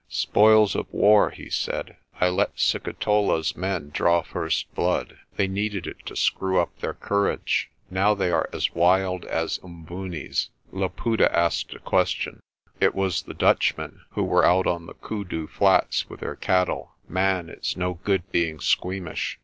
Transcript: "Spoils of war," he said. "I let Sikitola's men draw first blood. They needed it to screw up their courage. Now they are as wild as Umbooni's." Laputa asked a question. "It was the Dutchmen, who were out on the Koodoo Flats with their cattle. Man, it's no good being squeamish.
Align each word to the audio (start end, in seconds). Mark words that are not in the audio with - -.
"Spoils 0.09 0.73
of 0.75 0.87
war," 0.91 1.29
he 1.29 1.47
said. 1.47 1.95
"I 2.19 2.27
let 2.27 2.57
Sikitola's 2.57 3.55
men 3.55 3.91
draw 3.93 4.23
first 4.23 4.73
blood. 4.73 5.19
They 5.35 5.47
needed 5.47 5.85
it 5.85 6.03
to 6.07 6.15
screw 6.15 6.59
up 6.59 6.75
their 6.79 6.95
courage. 6.95 7.69
Now 7.91 8.15
they 8.15 8.31
are 8.31 8.49
as 8.51 8.73
wild 8.73 9.25
as 9.25 9.59
Umbooni's." 9.59 10.49
Laputa 10.71 11.31
asked 11.31 11.75
a 11.75 11.79
question. 11.79 12.39
"It 12.79 12.95
was 12.95 13.21
the 13.21 13.35
Dutchmen, 13.35 14.01
who 14.13 14.23
were 14.23 14.43
out 14.43 14.65
on 14.65 14.87
the 14.87 14.95
Koodoo 14.95 15.45
Flats 15.45 16.09
with 16.09 16.21
their 16.21 16.35
cattle. 16.35 16.95
Man, 17.07 17.47
it's 17.47 17.77
no 17.77 17.99
good 18.03 18.23
being 18.31 18.59
squeamish. 18.59 19.37